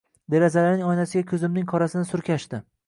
[0.35, 2.67] Derazalarning oynasiga ko’zimning qorasini surkashdi.